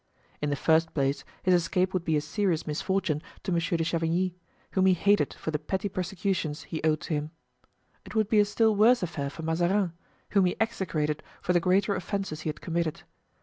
In 0.41 0.49
the 0.49 0.55
first 0.55 0.95
place 0.95 1.23
his 1.43 1.53
escape 1.53 1.93
would 1.93 2.03
be 2.03 2.17
a 2.17 2.21
serious 2.21 2.65
misfortune 2.65 3.21
to 3.43 3.51
Monsieur 3.51 3.77
de 3.77 3.83
Chavigny, 3.83 4.33
whom 4.71 4.87
he 4.87 4.95
hated 4.95 5.31
for 5.35 5.51
the 5.51 5.59
petty 5.59 5.87
persecutions 5.89 6.63
he 6.63 6.81
owed 6.81 7.01
to 7.01 7.13
him. 7.13 7.31
It 8.03 8.15
would 8.15 8.27
be 8.27 8.39
a 8.39 8.45
still 8.45 8.75
worse 8.75 9.03
affair 9.03 9.29
for 9.29 9.43
Mazarin, 9.43 9.93
whom 10.31 10.45
he 10.45 10.55
execrated 10.59 11.21
for 11.39 11.53
the 11.53 11.59
greater 11.59 11.93
offences 11.93 12.41
he 12.41 12.49
had 12.49 12.61
committed. 12.61 13.03